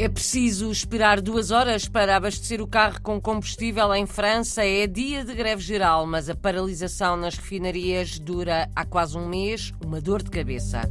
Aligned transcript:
É 0.00 0.08
preciso 0.08 0.70
esperar 0.70 1.20
duas 1.20 1.50
horas 1.50 1.86
para 1.86 2.16
abastecer 2.16 2.62
o 2.62 2.66
carro 2.66 3.02
com 3.02 3.20
combustível 3.20 3.94
em 3.94 4.06
França. 4.06 4.64
É 4.64 4.86
dia 4.86 5.22
de 5.22 5.34
greve 5.34 5.60
geral, 5.60 6.06
mas 6.06 6.30
a 6.30 6.34
paralisação 6.34 7.18
nas 7.18 7.36
refinarias 7.36 8.18
dura 8.18 8.66
há 8.74 8.86
quase 8.86 9.18
um 9.18 9.28
mês 9.28 9.74
uma 9.84 10.00
dor 10.00 10.22
de 10.22 10.30
cabeça. 10.30 10.90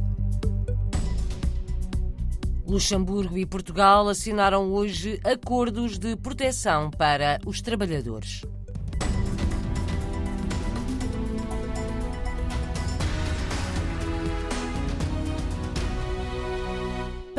Luxemburgo 2.64 3.36
e 3.36 3.44
Portugal 3.44 4.08
assinaram 4.08 4.70
hoje 4.72 5.18
acordos 5.24 5.98
de 5.98 6.14
proteção 6.14 6.88
para 6.88 7.40
os 7.44 7.60
trabalhadores. 7.60 8.42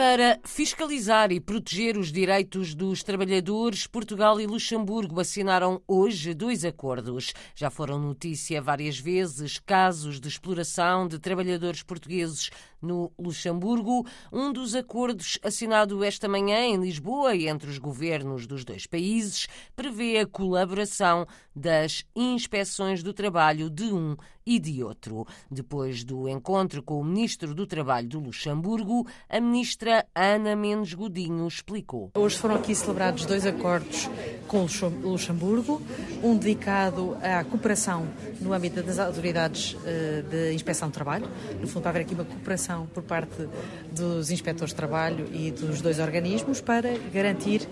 Para 0.04 0.40
fiscalizar 0.44 1.32
e 1.32 1.40
proteger 1.40 1.96
os 1.96 2.12
direitos 2.12 2.74
dos 2.74 3.04
trabalhadores, 3.04 3.86
Portugal 3.86 4.42
e 4.42 4.48
Luxemburgo 4.48 5.20
assinaram 5.20 5.80
hoje 5.88 6.34
dois 6.34 6.66
acordos. 6.66 7.36
Já 7.54 7.70
foram 7.70 8.00
notícia 8.00 8.60
várias 8.60 8.98
vezes 8.98 9.60
casos 9.60 10.20
de 10.20 10.28
exploração 10.28 11.08
de 11.08 11.20
trabalhadores 11.20 11.84
portugueses 11.84 12.50
no 12.82 13.12
Luxemburgo. 13.18 14.06
Um 14.32 14.52
dos 14.52 14.76
acordos 14.76 15.38
assinado 15.44 16.04
esta 16.04 16.28
manhã 16.28 16.60
em 16.60 16.78
Lisboa 16.78 17.36
entre 17.36 17.70
os 17.70 17.78
governos 17.78 18.48
dos 18.48 18.66
dois 18.66 18.86
países 18.86 19.48
prevê 19.76 20.20
a 20.20 20.26
colaboração 20.28 21.26
das 21.56 22.06
inspeções 22.16 23.04
do 23.04 23.14
trabalho 23.14 23.70
de 23.70 23.94
um 23.94 24.16
e 24.46 24.60
de 24.60 24.84
outro. 24.84 25.26
Depois 25.50 26.04
do 26.04 26.28
encontro 26.28 26.82
com 26.82 27.00
o 27.00 27.04
ministro 27.04 27.54
do 27.54 27.68
Trabalho 27.68 28.08
do 28.08 28.20
Luxemburgo, 28.20 29.06
a 29.30 29.40
ministra 29.40 30.06
Ana 30.16 30.56
Mendes 30.56 30.94
Godinho 30.94 31.48
explicou. 31.48 32.12
Hoje 32.16 32.38
foram 32.38 32.56
aqui 32.56 32.74
celebrados 32.74 33.26
dois 33.26 33.46
acordos 33.46 34.10
com 34.48 34.66
o 34.66 35.10
Luxemburgo, 35.12 35.82
um 36.24 36.36
dedicado 36.36 37.18
à 37.22 37.44
cooperação 37.44 38.08
no 38.40 38.54
âmbito 38.54 38.82
das 38.82 39.00
autoridades 39.00 39.78
eh, 39.86 40.24
de 40.30 40.54
inspeção 40.54 40.88
de 40.88 40.94
trabalho, 40.94 41.30
no 41.60 41.68
fundo 41.68 41.84
para 41.84 41.92
haver 41.92 42.02
aqui 42.02 42.14
uma 42.14 42.26
cooperação 42.26 42.71
por 42.94 43.04
parte 43.04 43.48
dos 43.92 44.32
inspectores 44.32 44.72
de 44.72 44.76
trabalho 44.76 45.28
e 45.34 45.52
dos 45.52 45.82
dois 45.82 46.00
organismos 46.00 46.62
para 46.62 46.90
garantir 47.14 47.68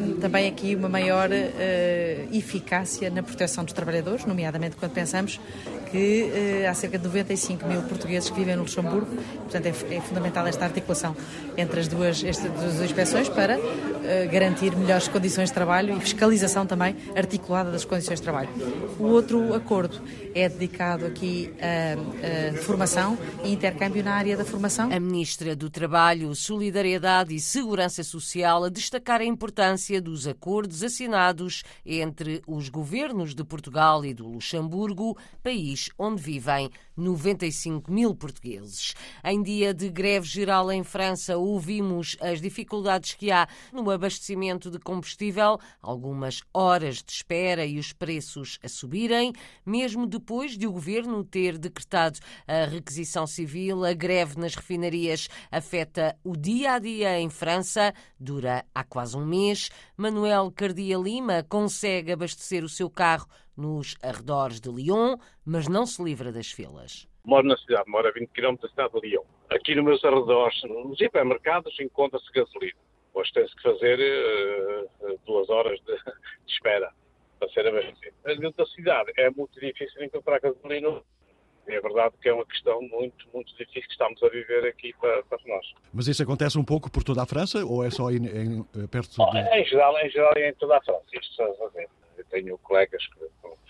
um, 0.00 0.20
também 0.20 0.48
aqui 0.48 0.74
uma 0.74 0.88
maior 0.88 1.30
uh, 1.30 2.36
eficácia 2.36 3.10
na 3.10 3.22
proteção 3.22 3.64
dos 3.64 3.72
trabalhadores, 3.72 4.24
nomeadamente 4.24 4.76
quando 4.76 4.92
pensamos 4.92 5.40
que 5.90 6.62
uh, 6.64 6.70
há 6.70 6.74
cerca 6.74 6.98
de 6.98 7.04
95 7.04 7.66
mil 7.66 7.82
portugueses 7.82 8.30
que 8.30 8.36
vivem 8.36 8.56
no 8.56 8.62
Luxemburgo, 8.62 9.06
portanto 9.06 9.66
é, 9.66 9.94
é 9.94 10.00
fundamental 10.00 10.46
esta 10.46 10.64
articulação 10.64 11.16
entre 11.56 11.80
as 11.80 11.88
duas, 11.88 12.22
estas 12.24 12.50
duas 12.50 12.80
inspeções 12.80 13.28
para 13.28 13.58
uh, 13.58 13.62
garantir 14.30 14.76
melhores 14.76 15.08
condições 15.08 15.48
de 15.50 15.54
trabalho 15.54 15.96
e 15.96 16.00
fiscalização 16.00 16.66
também 16.66 16.96
articulada 17.14 17.70
das 17.70 17.84
condições 17.84 18.20
de 18.20 18.22
trabalho. 18.22 18.48
O 18.98 19.04
outro 19.04 19.54
acordo 19.54 20.00
é 20.34 20.48
dedicado 20.48 21.06
aqui 21.06 21.52
à 21.60 22.56
formação 22.62 23.18
e 23.44 23.52
intercâmbio 23.52 24.02
na 24.02 24.14
área 24.14 24.36
da 24.36 24.44
formação. 24.44 24.92
A 24.92 25.00
Ministra 25.00 25.56
do 25.56 25.70
Trabalho, 25.70 26.34
Solidariedade 26.34 27.34
e 27.34 27.40
Segurança 27.40 28.02
Social 28.02 28.64
a 28.64 28.68
destacar 28.68 29.20
a 29.20 29.24
importância 29.24 30.00
dos 30.00 30.26
acordos 30.26 30.82
assinados 30.82 31.62
entre 31.84 32.42
os 32.46 32.68
governos 32.68 33.34
de 33.34 33.44
Portugal 33.44 34.04
e 34.04 34.12
do 34.12 34.26
Luxemburgo, 34.28 35.16
país 35.42 35.75
onde 35.98 36.22
vivem 36.22 36.70
95 36.96 37.92
mil 37.92 38.14
portugueses. 38.14 38.94
Em 39.22 39.42
dia 39.42 39.74
de 39.74 39.90
greve 39.90 40.26
geral 40.26 40.72
em 40.72 40.82
França, 40.82 41.36
ouvimos 41.36 42.16
as 42.20 42.40
dificuldades 42.40 43.14
que 43.14 43.30
há 43.30 43.46
no 43.72 43.90
abastecimento 43.90 44.70
de 44.70 44.78
combustível, 44.78 45.58
algumas 45.82 46.42
horas 46.52 47.02
de 47.02 47.12
espera 47.12 47.66
e 47.66 47.78
os 47.78 47.92
preços 47.92 48.58
a 48.62 48.68
subirem, 48.68 49.32
mesmo 49.64 50.06
depois 50.06 50.56
de 50.56 50.66
o 50.66 50.72
governo 50.72 51.22
ter 51.22 51.58
decretado 51.58 52.18
a 52.46 52.64
requisição 52.64 53.26
civil, 53.26 53.84
a 53.84 53.92
greve 53.92 54.38
nas 54.38 54.54
refinarias 54.54 55.28
afeta 55.50 56.16
o 56.24 56.36
dia 56.36 56.72
a 56.72 56.78
dia 56.78 57.20
em 57.20 57.28
França, 57.28 57.92
dura 58.18 58.64
há 58.74 58.84
quase 58.84 59.16
um 59.16 59.24
mês. 59.24 59.70
Manuel 59.96 60.50
Cardia 60.50 60.96
Lima 60.96 61.44
consegue 61.48 62.12
abastecer 62.12 62.64
o 62.64 62.68
seu 62.68 62.88
carro 62.88 63.26
nos 63.56 63.96
arredores 64.02 64.60
de 64.60 64.70
Lyon, 64.70 65.16
mas 65.44 65.68
não 65.68 65.86
se 65.86 66.02
livra 66.02 66.32
das 66.32 66.50
filas. 66.50 67.08
Moro 67.24 67.46
na 67.46 67.56
cidade, 67.56 67.88
moro 67.88 68.06
a 68.06 68.12
20 68.12 68.28
km 68.28 68.56
da 68.56 68.68
cidade 68.68 68.92
de 68.92 69.08
Lyon. 69.08 69.24
Aqui 69.50 69.74
nos 69.74 69.84
meus 69.84 70.04
arredores, 70.04 70.62
nos 70.64 71.00
hipermercados, 71.00 71.78
encontra-se 71.80 72.30
gasolina. 72.32 72.78
Hoje 73.14 73.32
tem-se 73.32 73.56
que 73.56 73.62
fazer 73.62 73.98
uh, 73.98 75.18
duas 75.24 75.48
horas 75.48 75.80
de, 75.80 75.96
de 75.96 76.52
espera 76.52 76.92
para 77.38 77.48
ser 77.48 77.66
abastecido. 77.66 78.14
Mas 78.24 78.38
dentro 78.38 78.64
da 78.64 78.66
cidade 78.66 79.12
é 79.16 79.30
muito 79.30 79.58
difícil 79.58 80.04
encontrar 80.04 80.38
gasolina. 80.40 81.02
É 81.66 81.80
verdade 81.80 82.14
que 82.22 82.28
é 82.28 82.32
uma 82.32 82.46
questão 82.46 82.80
muito, 82.80 83.26
muito 83.34 83.50
difícil 83.56 83.82
que 83.82 83.90
estamos 83.90 84.22
a 84.22 84.28
viver 84.28 84.66
aqui 84.66 84.94
para, 85.00 85.22
para 85.24 85.38
nós. 85.46 85.66
Mas 85.92 86.06
isso 86.06 86.22
acontece 86.22 86.56
um 86.58 86.64
pouco 86.64 86.90
por 86.90 87.02
toda 87.02 87.22
a 87.22 87.26
França 87.26 87.64
ou 87.64 87.84
é 87.84 87.90
só 87.90 88.10
em, 88.10 88.24
em 88.26 88.62
perto 88.86 89.10
de... 89.10 89.38
Em 89.58 89.64
geral, 89.64 89.98
em 89.98 90.10
geral 90.10 90.32
em 90.36 90.54
toda 90.54 90.76
a 90.76 90.82
França. 90.82 91.02
Isto, 91.12 91.42
eu 91.42 92.24
tenho 92.30 92.56
colegas 92.58 93.04
que 93.08 93.18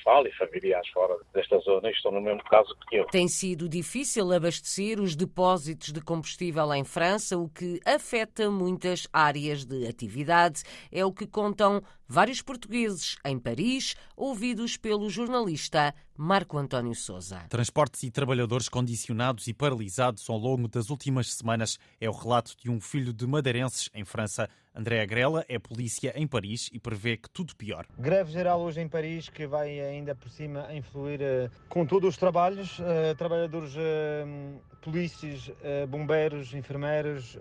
falo 0.06 0.28
e 0.28 0.33
familiares 0.33 0.89
fora 0.91 1.17
desta 1.34 1.59
zona 1.59 1.91
estão 1.91 2.12
no 2.12 2.21
mesmo 2.21 2.44
caso 2.44 2.72
que 2.89 2.97
eu. 2.97 3.06
Tem 3.06 3.27
sido 3.27 3.69
difícil 3.69 4.33
abastecer 4.33 5.00
os 5.00 5.17
depósitos 5.17 5.93
de 5.93 6.00
combustível 6.00 6.72
em 6.72 6.84
França, 6.84 7.37
o 7.37 7.49
que 7.49 7.81
afeta 7.84 8.49
muitas 8.49 9.09
áreas 9.12 9.65
de 9.65 9.84
atividade. 9.89 10.62
É 10.93 11.05
o 11.05 11.12
que 11.12 11.27
contam 11.27 11.83
vários 12.09 12.43
portugueses 12.43 13.17
em 13.25 13.39
Paris, 13.39 13.94
ouvidos 14.17 14.77
pelo 14.77 15.11
jornalista 15.11 15.94
Marco 16.17 16.56
António 16.56 16.94
Souza. 16.94 17.44
Transportes 17.49 18.03
e 18.03 18.11
trabalhadores 18.11 18.69
condicionados 18.69 19.47
e 19.49 19.55
paralisados 19.55 20.28
ao 20.31 20.39
longo 20.39 20.69
das 20.69 20.89
últimas 20.89 21.33
semanas 21.33 21.78
é 22.00 22.09
o 22.09 22.12
relato 22.12 22.56
de 22.56 22.71
um 22.71 22.81
filho 22.81 23.12
de 23.12 23.27
madeirenses 23.27 23.91
em 23.95 24.05
França. 24.05 24.49
André 24.75 25.00
Agrela 25.00 25.45
é 25.49 25.59
polícia 25.59 26.12
em 26.15 26.27
Paris 26.27 26.69
e 26.72 26.78
prevê 26.78 27.16
que 27.16 27.31
tudo 27.31 27.56
pior. 27.56 27.87
Greve 27.99 28.31
geral 28.31 28.61
hoje 28.61 28.81
em 28.81 28.89
Paris 28.89 29.28
que 29.28 29.47
vai 29.47 29.81
ainda 29.81 30.15
por 30.15 30.28
cima 30.28 30.72
influir 30.75 31.21
uh, 31.21 31.50
com 31.69 31.87
todos 31.87 32.11
os 32.11 32.16
trabalhos, 32.16 32.78
uh, 32.78 33.15
trabalhadores 33.16 33.75
uh, 33.75 34.61
polícias, 34.86 35.50
bombeiros, 35.88 36.54
enfermeiros, 36.54 37.36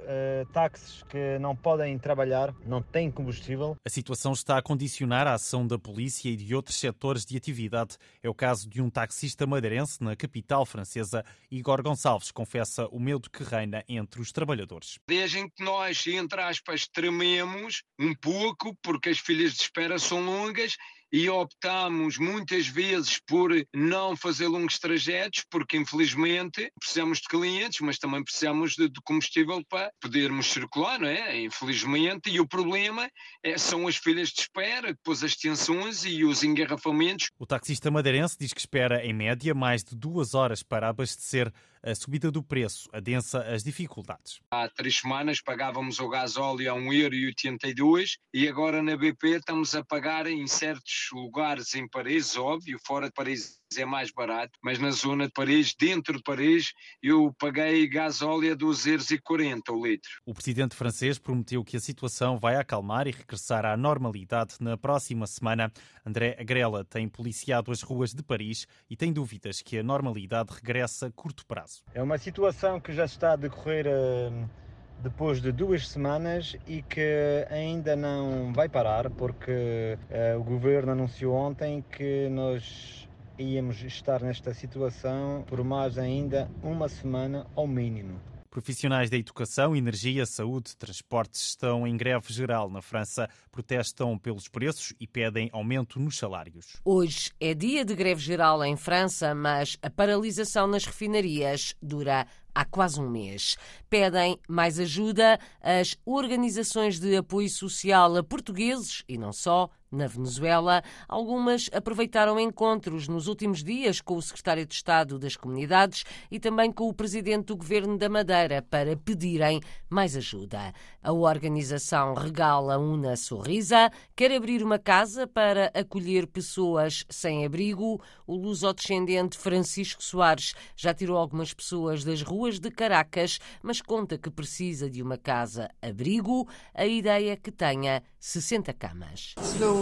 táxis 0.52 1.04
que 1.04 1.38
não 1.38 1.56
podem 1.56 1.96
trabalhar, 2.00 2.52
não 2.66 2.82
têm 2.82 3.12
combustível. 3.12 3.78
A 3.86 3.90
situação 3.90 4.34
está 4.34 4.58
a 4.58 4.64
condicionar 4.64 5.28
a 5.28 5.34
ação 5.34 5.68
da 5.68 5.78
polícia 5.78 6.28
e 6.28 6.36
de 6.36 6.56
outros 6.56 6.76
setores 6.78 7.24
de 7.24 7.38
atividade. 7.38 7.98
É 8.24 8.28
o 8.28 8.34
caso 8.34 8.68
de 8.68 8.82
um 8.82 8.90
taxista 8.90 9.46
madeirense 9.46 10.04
na 10.04 10.16
capital 10.16 10.66
francesa. 10.66 11.24
Igor 11.52 11.84
Gonçalves 11.84 12.32
confessa 12.32 12.88
o 12.88 13.00
medo 13.00 13.30
que 13.30 13.44
reina 13.44 13.84
entre 13.88 14.20
os 14.22 14.32
trabalhadores. 14.32 14.98
Vejam 15.08 15.48
que 15.48 15.64
nós, 15.64 16.08
entre 16.08 16.42
aspas, 16.42 16.88
trememos 16.88 17.84
um 18.00 18.16
pouco 18.16 18.76
porque 18.82 19.10
as 19.10 19.20
filas 19.20 19.54
de 19.54 19.62
espera 19.62 20.00
são 20.00 20.26
longas 20.26 20.76
e 21.12 21.30
optamos 21.30 22.18
muitas 22.18 22.68
vezes 22.68 23.20
por 23.26 23.52
não 23.74 24.16
fazer 24.16 24.48
longos 24.48 24.80
trajetos, 24.80 25.46
porque 25.50 25.78
infelizmente 25.78 26.72
precisamos 26.80 27.20
de 27.20 27.28
clientes, 27.28 27.80
mas 27.82 27.98
também 27.98 28.24
precisamos 28.24 28.74
de, 28.74 28.90
de 28.90 29.02
combustível 29.04 29.64
para 29.70 29.92
podermos 30.02 30.48
circular, 30.48 31.00
não 31.00 31.08
é? 31.08 31.40
Infelizmente, 31.42 32.30
e 32.30 32.40
o 32.40 32.48
problema 32.48 33.10
é, 33.44 33.58
são 33.58 33.88
as 33.88 33.98
filas 33.98 34.30
de 34.30 34.42
espera, 34.42 34.94
depois 34.94 35.24
as 35.24 35.36
tensões 35.36 36.04
e 36.06 36.24
os 36.24 36.44
engarrafamentos. 36.44 37.30
O 37.40 37.46
taxista 37.46 37.90
madeirense 37.92 38.38
diz 38.40 38.54
que 38.54 38.60
espera, 38.60 39.06
em 39.06 39.14
média, 39.14 39.54
mais 39.54 39.84
de 39.84 39.96
duas 39.96 40.34
horas 40.34 40.64
para 40.64 40.90
abastecer 40.90 41.52
a 41.86 41.94
subida 41.94 42.32
do 42.32 42.42
preço 42.42 42.90
adensa 42.92 43.42
as 43.42 43.64
dificuldades. 43.64 44.40
Há 44.50 44.68
três 44.68 44.98
semanas 44.98 45.40
pagávamos 45.40 46.00
o 46.00 46.10
gasóleo 46.10 46.74
a 46.74 46.76
1,82€ 46.76 48.18
e 48.34 48.48
agora 48.48 48.82
na 48.82 48.98
BP 48.98 49.38
estamos 49.38 49.76
a 49.76 49.84
pagar 49.84 50.26
em 50.26 50.48
certos 50.48 50.95
lugares 51.12 51.76
em 51.76 51.88
Paris, 51.88 52.36
óbvio, 52.36 52.78
fora 52.86 53.08
de 53.08 53.14
Paris 53.14 53.60
é 53.78 53.86
mais 53.86 54.12
barato, 54.12 54.58
mas 54.64 54.80
na 54.80 54.92
zona 54.92 55.26
de 55.26 55.34
Paris, 55.34 55.74
dentro 55.78 56.18
de 56.18 56.24
Paris, 56.24 56.72
eu 57.02 57.34
paguei 57.38 57.88
gasóleo 57.88 58.54
a 58.54 58.56
2,40€ 58.56 59.62
o 59.70 59.86
litro. 59.86 60.10
O 60.26 60.34
presidente 60.34 60.76
francês 60.76 61.20
prometeu 61.20 61.64
que 61.64 61.76
a 61.76 61.80
situação 61.80 62.38
vai 62.38 62.56
acalmar 62.56 63.08
e 63.08 63.12
regressar 63.12 63.66
à 63.66 63.76
normalidade 63.76 64.56
na 64.60 64.78
próxima 64.78 65.28
semana. 65.28 65.72
André 66.06 66.38
Agrela 66.40 66.86
tem 66.86 67.08
policiado 67.10 67.72
as 67.72 67.82
ruas 67.82 68.14
de 68.14 68.24
Paris 68.24 68.68
e 68.90 68.96
tem 68.96 69.12
dúvidas 69.12 69.62
que 69.62 69.78
a 69.78 69.84
normalidade 69.84 70.54
regresse 70.54 71.06
a 71.06 71.12
curto 71.12 71.46
prazo. 71.46 71.84
É 71.94 72.02
uma 72.02 72.18
situação 72.18 72.80
que 72.80 72.94
já 72.94 73.06
está 73.06 73.34
a 73.34 73.36
decorrer. 73.36 73.88
Uh 73.88 74.65
depois 75.06 75.40
de 75.40 75.52
duas 75.52 75.88
semanas 75.88 76.58
e 76.66 76.82
que 76.82 77.46
ainda 77.52 77.96
não 77.96 78.52
vai 78.52 78.68
parar, 78.68 79.12
porque 79.12 80.00
uh, 80.10 80.40
o 80.40 80.44
governo 80.44 80.94
anunciou 80.94 81.36
ontem 81.36 81.86
que 81.92 82.28
nós 82.32 83.08
íamos 83.38 83.84
estar 83.84 84.22
nesta 84.22 84.52
situação 84.52 85.44
por 85.46 85.64
mais 85.64 86.00
ainda 86.00 86.50
uma 86.64 86.90
semana 86.90 87.46
ao 87.56 87.68
mínimo. 87.68 88.20
Profissionais 88.56 89.10
da 89.10 89.18
educação, 89.18 89.76
energia, 89.76 90.26
saúde, 90.26 90.78
transportes 90.78 91.42
estão 91.42 91.86
em 91.86 91.98
greve 91.98 92.32
geral 92.32 92.70
na 92.70 92.82
França, 92.82 93.30
protestam 93.52 94.18
pelos 94.18 94.48
preços 94.48 94.94
e 94.98 95.06
pedem 95.06 95.50
aumento 95.52 96.00
nos 96.00 96.18
salários. 96.18 96.78
Hoje 96.86 97.32
é 97.38 97.54
dia 97.54 97.84
de 97.84 97.94
greve 97.94 98.22
geral 98.22 98.64
em 98.64 98.78
França, 98.78 99.36
mas 99.36 99.78
a 99.82 99.90
paralisação 99.90 100.68
nas 100.68 100.86
refinarias 100.86 101.76
dura 101.82 102.26
há 102.56 102.64
quase 102.64 102.98
um 102.98 103.10
mês. 103.10 103.58
Pedem 103.90 104.40
mais 104.48 104.80
ajuda 104.80 105.38
às 105.60 105.98
organizações 106.06 106.98
de 106.98 107.18
apoio 107.18 107.50
social 107.50 108.16
a 108.16 108.24
portugueses 108.24 109.04
e 109.06 109.18
não 109.18 109.34
só 109.34 109.70
na 109.96 110.08
Venezuela. 110.08 110.84
Algumas 111.08 111.70
aproveitaram 111.74 112.40
encontros 112.40 113.08
nos 113.08 113.28
últimos 113.28 113.64
dias 113.64 114.02
com 114.02 114.18
o 114.18 114.22
secretário 114.22 114.66
de 114.66 114.74
Estado 114.74 115.18
das 115.18 115.36
Comunidades 115.36 116.04
e 116.30 116.40
também 116.40 116.72
com 116.72 116.88
o 116.90 116.94
presidente 116.94 117.46
do 117.46 117.58
governo 117.58 117.98
da 117.98 118.10
Madeira 118.10 118.62
para 118.62 118.96
pedirem 118.98 119.62
mais 119.90 120.16
ajuda. 120.16 120.74
A 121.02 121.14
organização 121.14 122.14
Regala 122.14 122.78
Una 122.78 123.16
Sorrisa 123.16 123.92
quer 124.16 124.32
abrir 124.32 124.62
uma 124.64 124.78
casa 124.78 125.26
para 125.26 125.72
acolher 125.74 126.28
pessoas 126.28 127.06
sem 127.10 127.46
abrigo. 127.46 128.02
O 128.28 128.36
luso-descendente 128.36 129.38
Francisco 129.38 130.04
Soares 130.04 130.54
já 130.76 130.94
tirou 130.94 131.18
algumas 131.18 131.54
pessoas 131.54 132.04
das 132.04 132.22
ruas 132.22 132.60
de 132.60 132.70
Caracas, 132.70 133.40
mas 133.64 133.82
conta 133.82 134.18
que 134.18 134.30
precisa 134.30 134.90
de 134.90 135.02
uma 135.02 135.18
casa-abrigo. 135.18 136.48
A 136.74 136.86
ideia 136.86 137.34
é 137.34 137.36
que 137.36 137.52
tenha 137.52 138.04
60 138.20 138.74
camas 138.74 139.36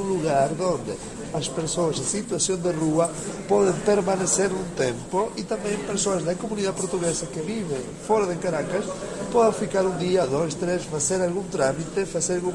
um 0.04 0.14
lugar 0.14 0.50
onde 0.60 0.94
as 1.34 1.48
pessoas 1.48 1.98
em 1.98 2.04
situação 2.04 2.58
de 2.58 2.72
rua 2.72 3.10
podem 3.48 3.74
permanecer 3.82 4.52
um 4.52 4.64
tempo 4.76 5.32
e 5.36 5.44
também 5.44 5.78
pessoas 5.78 6.24
da 6.24 6.36
comunidade 6.36 6.78
portuguesa 6.78 7.26
que 7.26 7.40
vivem 7.40 7.82
fora 8.06 8.28
de 8.28 8.36
Caracas 8.36 8.86
podem 9.32 9.54
ficar 9.54 9.84
um 9.84 9.98
dia, 9.98 10.28
dois, 10.28 10.54
três, 10.54 10.84
fazer 10.84 11.22
algum 11.24 11.44
trâmite, 11.44 12.06
fazer 12.06 12.36
algum 12.36 12.52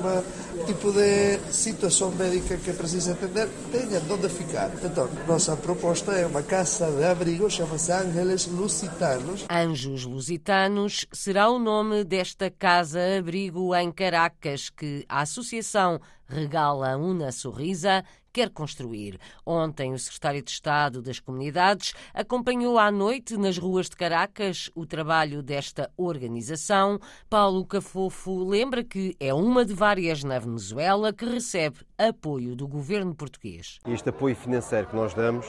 tipo 0.69 0.93
de 0.93 1.38
situação 1.50 2.11
médica 2.11 2.55
que 2.59 2.75
precisa 2.75 3.12
atender, 3.12 3.49
tenham 3.73 4.03
onde 4.11 4.29
ficar. 4.29 4.70
Então, 4.85 5.09
nossa 5.26 5.56
proposta 5.56 6.12
é 6.12 6.26
uma 6.26 6.43
casa 6.43 6.91
de 6.91 7.05
abrigo, 7.05 7.50
chama-se 7.50 7.91
Ángeles 7.91 8.47
Lusitanos. 8.47 9.47
Anjos 9.50 10.05
Lusitanos 10.05 11.06
será 11.11 11.49
o 11.49 11.59
nome 11.59 12.05
desta 12.05 12.50
casa-abrigo 12.50 13.75
em 13.75 13.91
Caracas 13.91 14.69
que 14.69 15.06
a 15.09 15.23
Associação 15.23 15.99
regala 16.29 16.99
uma 16.99 17.32
sorrisa, 17.32 18.05
quer 18.38 18.50
construir. 18.50 19.19
Ontem, 19.44 19.93
o 19.93 19.99
secretário 19.99 20.40
de 20.40 20.50
Estado 20.52 21.02
das 21.02 21.19
Comunidades 21.19 21.93
acompanhou 22.14 22.79
à 22.79 22.88
noite 22.88 23.37
nas 23.37 23.58
ruas 23.58 23.88
de 23.88 23.96
Caracas 23.96 24.70
o 24.76 24.87
trabalho 24.87 25.43
desta 25.43 25.90
organização. 25.96 27.00
Paulo 27.29 27.67
Cafofo 27.67 28.44
lembra 28.44 28.85
que 28.85 29.17
é 29.19 29.35
uma 29.35 29.64
de 29.64 29.75
várias 29.75 30.23
na 30.23 30.38
Venezuela 30.38 31.12
que 31.12 31.25
recebe 31.25 31.79
apoio 31.99 32.55
do 32.55 32.69
governo 32.69 33.12
português. 33.12 33.81
Este 33.85 34.11
apoio 34.11 34.37
financeiro 34.37 34.87
que 34.87 34.94
nós 34.94 35.12
damos 35.14 35.44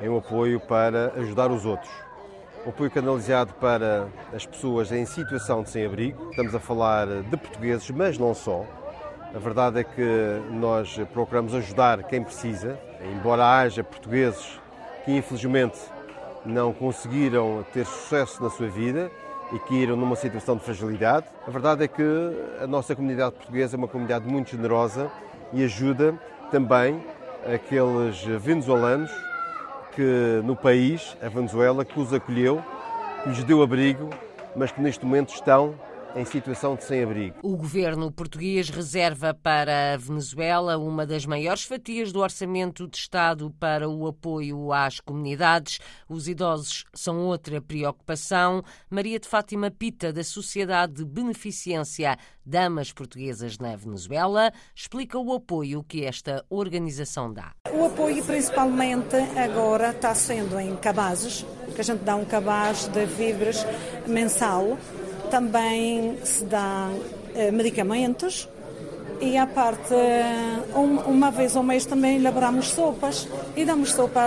é 0.00 0.08
um 0.08 0.18
apoio 0.18 0.60
para 0.60 1.12
ajudar 1.16 1.50
os 1.50 1.66
outros. 1.66 1.90
Um 2.64 2.68
apoio 2.70 2.92
canalizado 2.92 3.52
para 3.54 4.08
as 4.32 4.46
pessoas 4.46 4.92
em 4.92 5.04
situação 5.04 5.64
de 5.64 5.70
sem-abrigo. 5.70 6.30
Estamos 6.30 6.54
a 6.54 6.60
falar 6.60 7.08
de 7.24 7.36
portugueses, 7.36 7.90
mas 7.90 8.16
não 8.16 8.32
só 8.32 8.64
a 9.34 9.38
verdade 9.38 9.80
é 9.80 9.84
que 9.84 10.42
nós 10.50 10.98
procuramos 11.12 11.54
ajudar 11.54 12.02
quem 12.02 12.22
precisa, 12.22 12.78
embora 13.12 13.44
haja 13.44 13.82
portugueses 13.82 14.60
que 15.04 15.12
infelizmente 15.16 15.78
não 16.44 16.72
conseguiram 16.72 17.64
ter 17.72 17.86
sucesso 17.86 18.42
na 18.42 18.50
sua 18.50 18.68
vida 18.68 19.10
e 19.52 19.58
que 19.60 19.74
iram 19.74 19.96
numa 19.96 20.16
situação 20.16 20.56
de 20.56 20.64
fragilidade. 20.64 21.26
A 21.46 21.50
verdade 21.50 21.84
é 21.84 21.88
que 21.88 22.02
a 22.60 22.66
nossa 22.66 22.94
comunidade 22.94 23.34
portuguesa 23.36 23.76
é 23.76 23.78
uma 23.78 23.88
comunidade 23.88 24.26
muito 24.28 24.50
generosa 24.50 25.10
e 25.52 25.64
ajuda 25.64 26.14
também 26.50 27.02
aqueles 27.46 28.22
venezuelanos 28.40 29.10
que 29.94 30.40
no 30.44 30.54
país, 30.54 31.16
a 31.22 31.28
Venezuela, 31.28 31.84
que 31.84 31.98
os 31.98 32.12
acolheu, 32.12 32.62
que 33.22 33.30
lhes 33.30 33.44
deu 33.44 33.62
abrigo, 33.62 34.10
mas 34.54 34.70
que 34.72 34.80
neste 34.80 35.04
momento 35.04 35.34
estão 35.34 35.74
em 36.14 36.24
situação 36.24 36.76
de 36.76 36.84
sem-abrigo. 36.84 37.36
O 37.42 37.56
governo 37.56 38.10
português 38.10 38.68
reserva 38.68 39.34
para 39.34 39.94
a 39.94 39.96
Venezuela 39.96 40.78
uma 40.78 41.06
das 41.06 41.24
maiores 41.24 41.64
fatias 41.64 42.12
do 42.12 42.20
orçamento 42.20 42.88
de 42.88 42.96
Estado 42.96 43.50
para 43.58 43.88
o 43.88 44.06
apoio 44.06 44.72
às 44.72 45.00
comunidades. 45.00 45.78
Os 46.08 46.28
idosos 46.28 46.84
são 46.94 47.18
outra 47.20 47.60
preocupação. 47.60 48.62
Maria 48.90 49.18
de 49.18 49.28
Fátima 49.28 49.70
Pita, 49.70 50.12
da 50.12 50.24
Sociedade 50.24 50.94
de 50.94 51.04
Beneficência 51.04 52.16
Damas 52.44 52.92
Portuguesas 52.92 53.58
na 53.58 53.76
Venezuela, 53.76 54.52
explica 54.74 55.18
o 55.18 55.32
apoio 55.32 55.84
que 55.84 56.04
esta 56.04 56.44
organização 56.50 57.32
dá. 57.32 57.52
O 57.72 57.84
apoio 57.84 58.24
principalmente 58.24 59.16
agora 59.36 59.90
está 59.90 60.14
sendo 60.14 60.58
em 60.58 60.76
cabazes, 60.76 61.46
que 61.74 61.80
a 61.80 61.84
gente 61.84 62.02
dá 62.02 62.16
um 62.16 62.24
cabaz 62.24 62.88
de 62.88 63.06
víveres 63.06 63.64
mensal 64.06 64.76
também 65.32 66.18
se 66.24 66.44
dá 66.44 66.90
eh, 67.34 67.50
medicamentos 67.50 68.46
e 69.18 69.38
à 69.38 69.46
parte, 69.46 69.94
uma 70.74 71.30
vez 71.30 71.56
ao 71.56 71.62
mês 71.62 71.86
também 71.86 72.16
elaboramos 72.16 72.66
sopas 72.70 73.28
e 73.56 73.64
damos 73.64 73.92
sopa 73.92 74.20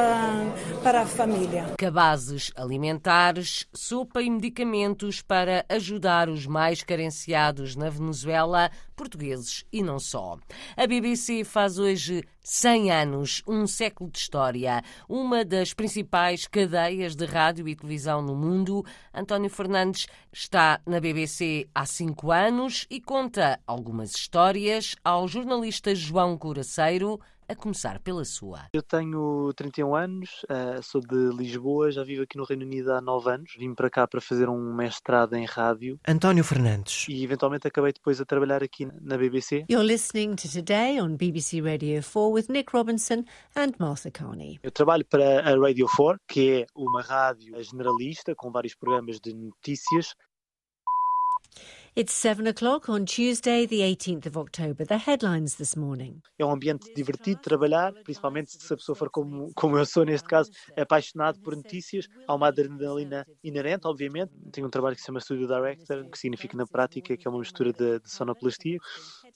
para 0.81 1.01
a 1.01 1.05
família. 1.05 1.65
Cabazes 1.77 2.51
alimentares, 2.55 3.67
sopa 3.73 4.21
e 4.21 4.29
medicamentos 4.29 5.21
para 5.21 5.65
ajudar 5.67 6.29
os 6.29 6.47
mais 6.47 6.81
carenciados 6.81 7.75
na 7.75 7.89
Venezuela, 7.89 8.71
portugueses 8.95 9.65
e 9.71 9.83
não 9.83 9.99
só. 9.99 10.37
A 10.75 10.87
BBC 10.87 11.43
faz 11.43 11.77
hoje 11.77 12.23
100 12.41 12.91
anos, 12.91 13.43
um 13.47 13.67
século 13.67 14.09
de 14.09 14.19
história, 14.19 14.83
uma 15.09 15.43
das 15.43 15.73
principais 15.73 16.47
cadeias 16.47 17.15
de 17.15 17.25
rádio 17.25 17.67
e 17.67 17.75
televisão 17.75 18.21
no 18.21 18.35
mundo. 18.35 18.85
António 19.13 19.49
Fernandes 19.49 20.07
está 20.31 20.79
na 20.85 20.99
BBC 20.99 21.67
há 21.73 21.85
cinco 21.85 22.31
anos 22.31 22.85
e 22.89 23.01
conta 23.01 23.59
algumas 23.65 24.11
histórias 24.15 24.95
ao 25.03 25.27
jornalista 25.27 25.93
João 25.95 26.37
Coraceiro 26.37 27.19
a 27.47 27.55
começar 27.55 27.99
pela 27.99 28.25
sua. 28.25 28.67
Eu 28.73 28.81
tenho 28.81 29.53
31 29.53 29.95
anos, 29.95 30.43
uh, 30.43 30.81
sou 30.81 31.01
de 31.01 31.29
Lisboa, 31.35 31.91
já 31.91 32.03
vivo 32.03 32.23
aqui 32.23 32.37
no 32.37 32.43
Reino 32.43 32.65
Unido 32.65 32.93
há 32.93 33.01
9 33.01 33.29
anos. 33.29 33.53
Vim 33.57 33.73
para 33.73 33.89
cá 33.89 34.07
para 34.07 34.19
fazer 34.19 34.49
um 34.49 34.73
mestrado 34.73 35.35
em 35.35 35.45
rádio. 35.45 35.99
António 36.07 36.43
Fernandes. 36.43 37.05
E 37.07 37.23
eventualmente 37.23 37.67
acabei 37.67 37.93
depois 37.93 38.19
a 38.19 38.25
trabalhar 38.25 38.63
aqui 38.63 38.87
na 39.01 39.17
BBC. 39.17 39.65
You're 39.69 39.85
listening 39.85 40.35
to 40.35 40.51
Today 40.51 40.99
on 41.01 41.15
BBC 41.15 41.61
Radio 41.61 42.01
4 42.01 42.31
with 42.31 42.45
Nick 42.49 42.71
Robinson 42.73 43.23
and 43.55 43.73
Martha 43.79 44.11
Carney. 44.11 44.59
Eu 44.63 44.71
trabalho 44.71 45.05
para 45.05 45.41
a 45.41 45.55
Radio 45.57 45.87
4, 45.95 46.19
que 46.27 46.61
é 46.61 46.65
uma 46.75 47.01
rádio 47.01 47.61
generalista 47.63 48.35
com 48.35 48.51
vários 48.51 48.75
programas 48.75 49.19
de 49.19 49.33
notícias 49.33 50.15
It's 51.97 52.11
seven 52.11 52.45
o'clock 52.45 52.89
on 52.89 53.05
Tuesday, 53.05 53.65
the 53.65 53.79
18th 53.79 54.25
of 54.25 54.37
October. 54.37 54.83
The 54.83 54.97
headlines 54.97 55.55
this 55.55 55.77
morning. 55.77 56.21
É 56.37 56.45
um 56.45 56.51
ambiente 56.51 56.93
divertido 56.93 57.39
trabalhar, 57.41 57.93
principalmente 58.03 58.51
se 58.51 58.73
a 58.73 58.75
pessoa 58.75 58.97
for 58.97 59.09
como, 59.09 59.53
como 59.55 59.77
eu 59.77 59.85
sou 59.85 60.03
neste 60.03 60.27
caso, 60.27 60.51
apaixonado 60.75 61.39
por 61.39 61.55
notícias. 61.55 62.09
Há 62.27 62.35
uma 62.35 62.49
adrenalina 62.49 63.25
inerente, 63.41 63.87
obviamente. 63.87 64.33
Tenho 64.51 64.67
um 64.67 64.69
trabalho 64.69 64.93
que 64.97 65.01
se 65.03 65.05
chama 65.05 65.21
Studio 65.21 65.47
Director, 65.47 66.09
que 66.09 66.17
significa 66.17 66.57
na 66.57 66.67
prática 66.67 67.15
que 67.15 67.25
é 67.25 67.31
uma 67.31 67.39
mistura 67.39 67.71
de, 67.71 68.01
de 68.01 68.11
sonoplastia 68.11 68.77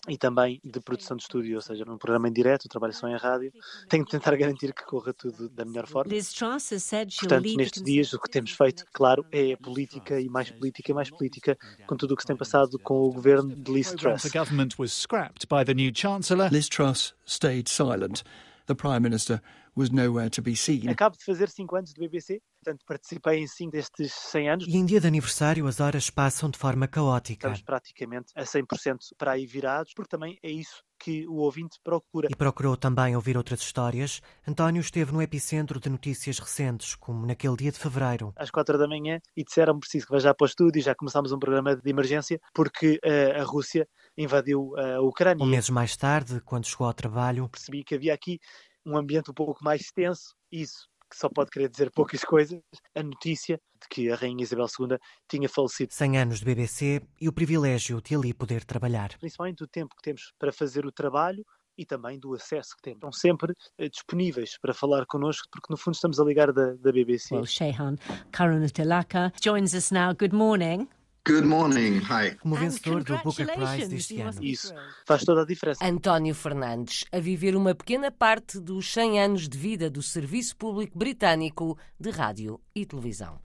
e 0.08 0.18
também 0.18 0.62
de 0.64 0.80
produção 0.80 1.18
de 1.18 1.24
estúdio, 1.24 1.56
ou 1.56 1.62
seja, 1.62 1.84
num 1.86 1.98
programa 1.98 2.30
em 2.30 2.32
direto, 2.32 2.70
trabalho 2.70 2.94
só 2.94 3.08
em 3.08 3.18
rádio. 3.18 3.52
Tenho 3.90 4.06
de 4.06 4.12
tentar 4.12 4.36
garantir 4.36 4.74
que 4.74 4.84
corra 4.84 5.14
tudo 5.14 5.50
da 5.50 5.66
melhor 5.66 5.88
forma. 5.88 6.10
Portanto, 6.10 7.58
nestes 7.58 7.84
dias 7.84 8.14
o 8.14 8.20
que 8.20 8.30
temos 8.30 8.52
feito, 8.52 8.86
claro, 8.94 9.26
é 9.32 9.56
política 9.58 10.20
e 10.20 10.30
mais 10.30 10.50
política 10.50 10.92
e 10.92 10.96
mais 10.96 11.10
política 11.10 11.58
com 11.86 11.98
tudo 11.98 12.14
o 12.14 12.16
que 12.16 12.24
se 12.24 12.28
tem 12.28 12.38
passado 12.38 12.80
com 12.80 13.02
o 13.02 13.12
governo 13.12 13.56
de 13.56 13.72
Liz 13.72 13.92
Truss. 13.92 14.24
The 14.24 14.38
government 14.38 14.70
was 14.80 14.94
scrapped 14.94 15.48
by 15.48 15.66
the 15.66 15.74
new 15.74 15.92
chancellor. 15.94 16.50
Liz 16.52 16.70
Truss 16.70 17.14
stayed 17.26 17.68
silent. 17.70 18.24
The 18.68 18.76
prime 18.76 19.02
minister 19.02 19.42
was 19.76 19.90
nowhere 19.90 20.30
to 20.30 20.42
be 20.42 20.56
seen. 20.56 20.90
Acabo 20.90 21.18
de 21.18 21.26
fazer 21.26 21.50
5 21.50 21.76
anos 21.76 21.94
de 21.94 22.00
BBC, 22.00 22.42
portanto 22.64 22.84
participei 22.86 23.40
em 23.40 23.48
5 23.48 23.72
destes 23.72 24.12
100 24.14 24.50
anos. 24.50 24.66
E 24.68 24.78
em 24.78 24.86
dia 24.86 25.00
de 25.00 25.08
aniversário 25.08 25.66
as 25.68 25.80
horas 25.80 26.10
passam 26.10 26.50
de 26.50 26.58
forma 26.58 26.88
caótica. 26.88 27.48
Estamos 27.48 27.62
praticamente 27.62 28.32
a 28.36 28.44
100% 28.44 28.98
para 29.18 29.32
aí 29.32 29.46
virados, 29.46 29.94
porque 29.94 30.10
também 30.10 30.38
é 30.44 30.52
isso 30.52 30.84
que 31.02 31.26
o 31.28 31.36
ouvinte 31.36 31.80
procura. 31.82 32.28
E 32.30 32.36
procurou 32.36 32.76
também 32.76 33.16
ouvir 33.16 33.38
outras 33.38 33.62
histórias. 33.62 34.22
António 34.46 34.82
esteve 34.82 35.14
no 35.14 35.22
epicentro 35.22 35.80
de 35.80 35.90
notícias 35.90 36.40
recentes, 36.40 36.94
como 36.96 37.26
naquele 37.26 37.56
dia 37.56 37.72
de 37.72 37.80
fevereiro. 37.80 38.34
Às 38.36 38.52
quatro 38.52 38.78
da 38.78 38.88
manhã 38.88 39.20
e 39.36 39.44
disseram 39.44 39.80
preciso 39.80 40.08
que 40.08 40.12
vá 40.12 40.20
já 40.20 40.34
para 40.34 40.44
o 40.44 40.48
estúdio, 40.48 40.82
já 40.82 40.94
começámos 40.94 41.32
um 41.32 41.40
programa 41.40 41.76
de 41.76 41.90
emergência, 41.90 42.40
porque 42.54 43.00
uh, 43.06 43.40
a 43.40 43.44
Rússia 43.44 43.88
invadiu 44.18 44.72
uh, 44.72 44.98
a 44.98 45.02
Ucrânia. 45.02 45.44
Um 45.44 45.48
mês 45.48 45.70
mais 45.70 45.96
tarde, 45.96 46.42
quando 46.42 46.68
chegou 46.68 46.88
ao 46.88 46.94
trabalho, 46.94 47.48
percebi 47.48 47.84
que 47.84 47.96
havia 47.96 48.14
aqui 48.14 48.38
um 48.86 48.98
ambiente 48.98 49.32
um 49.32 49.34
pouco 49.34 49.64
mais 49.64 49.84
tenso, 49.94 50.36
isso 50.52 50.90
que 51.10 51.18
só 51.18 51.30
pode 51.30 51.50
querer 51.50 51.70
dizer 51.70 51.92
poucas 51.92 52.24
coisas, 52.24 52.60
a 52.96 53.04
notícia 53.04 53.60
de 53.82 53.88
que 53.90 54.12
a 54.12 54.16
Rainha 54.16 54.44
Isabel 54.44 54.68
II 54.80 54.98
tinha 55.28 55.50
falecido. 55.50 55.94
100 55.94 56.18
anos 56.18 56.40
de 56.40 56.46
BBC 56.46 57.02
e 57.20 57.28
o 57.28 57.34
privilégio 57.34 58.02
de 58.02 58.16
ali 58.16 58.34
poder 58.34 58.64
trabalhar. 58.64 59.18
Principalmente 59.18 59.64
o 59.64 59.68
tempo 59.68 59.96
que 59.96 60.02
temos 60.02 60.34
para 60.38 60.52
fazer 60.52 60.86
o 60.86 60.92
trabalho 60.92 61.44
e 61.78 61.86
também 61.86 62.20
do 62.20 62.34
acesso 62.34 62.76
que 62.76 62.82
temos. 62.82 62.98
Estão 62.98 63.12
sempre 63.12 63.54
eh, 63.78 63.88
disponíveis 63.88 64.58
para 64.62 64.74
falar 64.74 65.06
connosco, 65.06 65.48
porque 65.50 65.72
no 65.72 65.78
fundo 65.78 65.96
estamos 65.96 66.20
a 66.20 66.26
ligar 66.26 66.52
da, 66.52 66.74
da 66.74 66.92
BBC. 66.92 67.36
Well, 67.36 67.46
Shehan 67.46 67.96
Karunatilaka 68.32 69.32
joins 69.42 69.74
us 69.74 69.90
now. 69.90 70.14
Good 70.14 70.36
morning. 70.36 70.88
Good 71.28 71.46
morning. 71.46 72.00
Hi. 72.00 72.36
Como 72.42 72.56
vencedor 72.56 73.04
do 73.04 73.18
Booker 73.20 73.46
Prize 73.46 73.88
deste 73.88 74.22
ano. 74.22 74.44
Isso 74.44 74.74
faz 75.06 75.24
toda 75.24 75.44
a 75.44 75.46
diferença. 75.46 75.86
António 75.86 76.34
Fernandes, 76.34 77.06
a 77.12 77.20
viver 77.20 77.56
uma 77.56 77.76
pequena 77.76 78.12
parte 78.12 78.60
dos 78.60 78.92
100 78.92 79.22
anos 79.22 79.50
de 79.50 79.58
vida 79.58 79.90
do 79.90 80.02
Serviço 80.02 80.56
Público 80.56 80.98
Britânico 80.98 81.78
de 82.00 82.10
Rádio 82.10 82.60
e 82.74 82.86
Televisão. 82.86 83.40